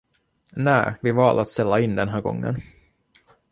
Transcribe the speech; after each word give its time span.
Nä, 0.55 0.95
vi 1.03 1.11
valde 1.15 1.41
att 1.41 1.47
ställa 1.49 1.79
in 1.79 1.95
den 1.95 2.09
här 2.09 2.21
gången. 2.21 2.61